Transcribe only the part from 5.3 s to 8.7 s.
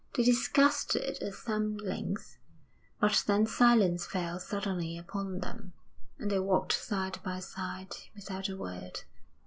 them, and they walked side by side without a